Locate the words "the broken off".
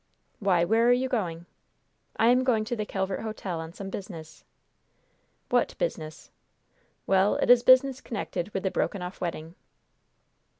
8.63-9.21